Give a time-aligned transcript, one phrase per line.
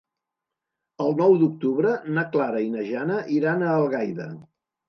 [1.05, 4.31] El nou d'octubre na Clara i na Jana iran a Algaida.